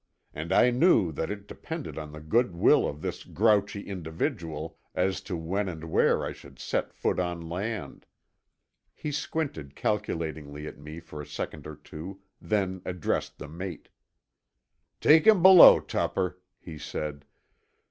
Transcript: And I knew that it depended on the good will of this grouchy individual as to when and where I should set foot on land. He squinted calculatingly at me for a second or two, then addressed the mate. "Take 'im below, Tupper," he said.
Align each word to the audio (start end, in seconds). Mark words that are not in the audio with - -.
And 0.33 0.51
I 0.51 0.71
knew 0.71 1.11
that 1.11 1.29
it 1.29 1.47
depended 1.47 1.95
on 1.99 2.11
the 2.11 2.19
good 2.19 2.55
will 2.55 2.87
of 2.87 3.03
this 3.03 3.23
grouchy 3.23 3.81
individual 3.81 4.79
as 4.95 5.21
to 5.21 5.37
when 5.37 5.69
and 5.69 5.91
where 5.91 6.25
I 6.25 6.33
should 6.33 6.57
set 6.57 6.91
foot 6.91 7.19
on 7.19 7.39
land. 7.47 8.07
He 8.95 9.11
squinted 9.11 9.75
calculatingly 9.75 10.65
at 10.65 10.79
me 10.79 10.99
for 11.01 11.21
a 11.21 11.27
second 11.27 11.67
or 11.67 11.75
two, 11.75 12.19
then 12.41 12.81
addressed 12.83 13.37
the 13.37 13.47
mate. 13.47 13.89
"Take 14.99 15.27
'im 15.27 15.43
below, 15.43 15.79
Tupper," 15.79 16.39
he 16.57 16.79
said. 16.79 17.23